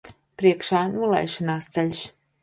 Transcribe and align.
Priekšā 0.41 0.79
nolaišanās 0.93 1.67
ceļš. 1.75 2.01